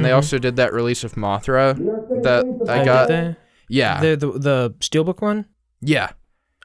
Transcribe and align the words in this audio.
and 0.00 0.04
they 0.04 0.10
mm-hmm. 0.10 0.16
also 0.16 0.38
did 0.38 0.56
that 0.56 0.72
release 0.72 1.04
of 1.04 1.14
Mothra 1.14 1.76
that 2.22 2.68
I 2.68 2.78
did 2.78 2.84
got. 2.84 3.08
they? 3.08 3.36
Yeah, 3.68 4.00
the, 4.00 4.16
the 4.16 4.32
the 4.38 4.74
Steelbook 4.80 5.20
one. 5.20 5.46
yeah. 5.80 6.12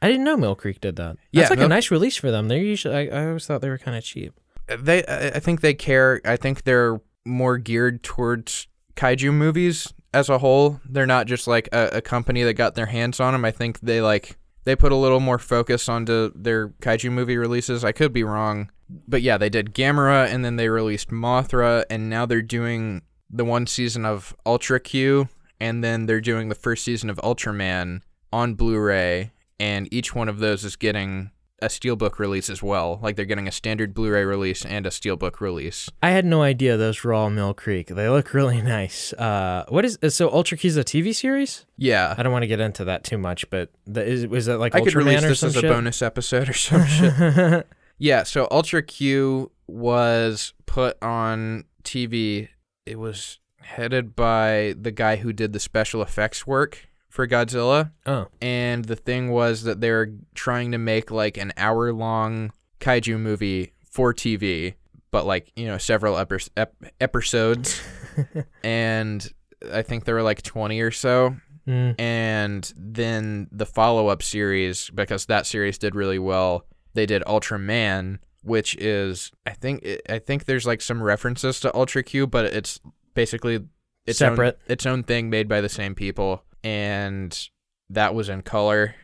I 0.01 0.09
didn't 0.09 0.25
know 0.25 0.37
Mill 0.37 0.55
Creek 0.55 0.81
did 0.81 0.97
that. 0.97 1.15
Yeah, 1.31 1.41
That's 1.41 1.51
like 1.51 1.59
Mill- 1.59 1.67
a 1.67 1.69
nice 1.69 1.89
release 1.89 2.17
for 2.17 2.29
them. 2.29 2.47
They're 2.47 2.57
usually. 2.59 3.09
I, 3.09 3.21
I 3.21 3.27
always 3.27 3.47
thought 3.47 3.61
they 3.61 3.69
were 3.69 3.77
kind 3.77 3.97
of 3.97 4.03
cheap. 4.03 4.33
They, 4.67 5.03
I 5.05 5.27
I 5.29 5.39
think 5.39 5.61
they 5.61 5.73
care. 5.73 6.21
I 6.25 6.35
think 6.35 6.63
they're 6.63 6.99
more 7.25 7.57
geared 7.57 8.03
towards 8.03 8.67
kaiju 8.95 9.33
movies 9.33 9.93
as 10.13 10.29
a 10.29 10.37
whole. 10.37 10.79
They're 10.87 11.07
not 11.07 11.27
just 11.27 11.47
like 11.47 11.69
a, 11.71 11.89
a 11.93 12.01
company 12.01 12.43
that 12.43 12.53
got 12.53 12.75
their 12.75 12.85
hands 12.87 13.19
on 13.19 13.33
them. 13.33 13.45
I 13.45 13.51
think 13.51 13.79
they 13.79 14.01
like 14.01 14.37
they 14.65 14.75
put 14.75 14.91
a 14.91 14.95
little 14.95 15.19
more 15.19 15.39
focus 15.39 15.87
onto 15.87 16.31
their 16.35 16.69
kaiju 16.69 17.11
movie 17.11 17.37
releases. 17.37 17.83
I 17.83 17.91
could 17.91 18.13
be 18.13 18.23
wrong, 18.23 18.71
but 19.07 19.21
yeah, 19.21 19.37
they 19.37 19.49
did 19.49 19.73
Gamera, 19.73 20.27
and 20.27 20.43
then 20.43 20.55
they 20.55 20.69
released 20.69 21.09
Mothra, 21.09 21.85
and 21.89 22.09
now 22.09 22.25
they're 22.25 22.41
doing 22.41 23.01
the 23.35 23.45
one 23.45 23.67
season 23.67 24.05
of 24.05 24.35
Ultra 24.45 24.79
Q, 24.79 25.29
and 25.59 25.83
then 25.83 26.05
they're 26.05 26.21
doing 26.21 26.49
the 26.49 26.55
first 26.55 26.83
season 26.83 27.09
of 27.09 27.17
Ultraman 27.17 28.01
on 28.31 28.55
Blu-ray, 28.55 29.31
and 29.59 29.87
each 29.93 30.13
one 30.15 30.29
of 30.29 30.39
those 30.39 30.63
is 30.63 30.75
getting 30.75 31.31
a 31.61 31.67
steelbook 31.67 32.19
release 32.19 32.49
as 32.49 32.61
well. 32.61 32.99
Like 33.01 33.15
they're 33.15 33.25
getting 33.25 33.47
a 33.47 33.51
standard 33.51 33.93
Blu-ray 33.93 34.25
release 34.25 34.65
and 34.65 34.85
a 34.85 34.89
steelbook 34.89 35.39
release. 35.39 35.89
I 36.03 36.11
had 36.11 36.25
no 36.25 36.41
idea 36.41 36.75
those 36.75 37.01
were 37.03 37.13
all 37.13 37.29
Mill 37.29 37.53
Creek. 37.53 37.87
They 37.87 38.09
look 38.09 38.33
really 38.33 38.61
nice. 38.77 39.13
Uh, 39.13 39.65
what 39.69 39.85
is 39.85 39.97
so 40.09 40.29
Ultra 40.31 40.57
Q's 40.57 40.77
a 40.77 40.83
TV 40.83 41.15
series? 41.15 41.65
Yeah, 41.77 42.13
I 42.17 42.23
don't 42.23 42.33
want 42.33 42.43
to 42.43 42.47
get 42.47 42.59
into 42.59 42.83
that 42.85 43.03
too 43.03 43.17
much, 43.17 43.49
but 43.49 43.69
the, 43.85 44.03
is 44.05 44.27
was 44.27 44.45
that 44.47 44.59
like 44.59 44.75
I 44.75 44.81
could 44.81 44.93
Ultraman 44.93 44.97
release 44.97 45.23
or 45.23 45.29
this 45.29 45.43
as 45.43 45.55
a 45.55 45.61
shit? 45.61 45.69
bonus 45.69 46.01
episode 46.01 46.49
or 46.49 46.53
some 46.53 46.85
shit. 46.85 47.67
Yeah, 47.97 48.23
so 48.23 48.47
Ultra 48.51 48.83
Q 48.83 49.51
was 49.67 50.53
put 50.65 51.01
on 51.01 51.63
TV. 51.83 52.49
It 52.85 52.99
was 52.99 53.39
headed 53.61 54.15
by 54.15 54.75
the 54.79 54.91
guy 54.91 55.17
who 55.17 55.33
did 55.33 55.53
the 55.53 55.59
special 55.59 56.01
effects 56.01 56.45
work 56.45 56.87
for 57.09 57.27
Godzilla. 57.27 57.91
Oh, 58.05 58.27
And 58.41 58.85
the 58.85 58.95
thing 58.95 59.31
was 59.31 59.63
that 59.63 59.81
they 59.81 59.91
were 59.91 60.11
trying 60.33 60.71
to 60.71 60.77
make 60.77 61.11
like 61.11 61.37
an 61.37 61.53
hour 61.57 61.91
long 61.93 62.51
kaiju 62.79 63.19
movie 63.19 63.73
for 63.89 64.13
TV, 64.13 64.75
but 65.11 65.25
like, 65.25 65.51
you 65.55 65.65
know, 65.65 65.77
several 65.77 66.15
epis 66.15 66.49
ep- 66.57 66.75
episodes. 67.01 67.81
and 68.63 69.27
I 69.71 69.81
think 69.81 70.05
there 70.05 70.15
were 70.15 70.23
like 70.23 70.41
20 70.41 70.79
or 70.81 70.91
so 70.91 71.35
mm. 71.67 71.99
and 71.99 72.73
then 72.77 73.47
the 73.51 73.65
follow-up 73.65 74.21
series 74.23 74.89
because 74.91 75.25
that 75.25 75.45
series 75.45 75.77
did 75.77 75.95
really 75.95 76.19
well 76.19 76.65
they 76.93 77.05
did 77.05 77.23
ultraman 77.23 78.19
which 78.45 78.75
is 78.77 79.31
i 79.45 79.51
think 79.51 79.85
i 80.09 80.19
think 80.19 80.45
there's 80.45 80.65
like 80.65 80.81
some 80.81 81.01
references 81.03 81.59
to 81.59 81.75
ultra 81.75 82.01
q 82.03 82.25
but 82.27 82.45
it's 82.45 82.79
basically 83.13 83.65
its 84.05 84.19
Separate. 84.19 84.55
own, 84.55 84.71
its 84.71 84.85
own 84.85 85.03
thing 85.03 85.29
made 85.29 85.47
by 85.49 85.61
the 85.61 85.69
same 85.69 85.95
people 85.95 86.43
and 86.63 87.49
that 87.89 88.13
was 88.15 88.29
in 88.29 88.41
color 88.41 88.95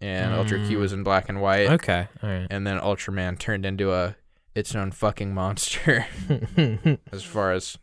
and 0.00 0.32
ultra 0.32 0.58
q 0.66 0.78
Mm. 0.78 0.80
was 0.80 0.92
in 0.92 1.02
black 1.02 1.28
and 1.28 1.40
white 1.42 1.68
okay, 1.68 2.08
all 2.22 2.28
right. 2.30 2.46
and 2.50 2.66
then 2.66 2.78
ultraman 2.80 3.38
turned 3.38 3.66
into 3.66 3.92
a 3.92 4.16
its 4.54 4.74
own 4.74 4.90
fucking 4.92 5.34
monster 5.34 6.06
as 7.12 7.22
far 7.22 7.52
as 7.52 7.76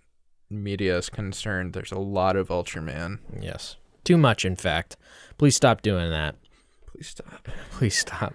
media 0.50 0.98
is 0.98 1.10
concerned 1.10 1.74
there's 1.74 1.92
a 1.92 2.00
lot 2.00 2.36
of 2.36 2.48
ultraman 2.48 3.20
yes, 3.40 3.76
too 4.04 4.18
much. 4.18 4.46
In 4.46 4.56
fact, 4.56 4.96
please 5.38 5.56
stop 5.56 5.82
doing 5.82 6.10
that. 6.12 6.36
please 6.88 7.08
stop 7.10 7.48
Please 7.72 7.98
stop. 8.00 8.34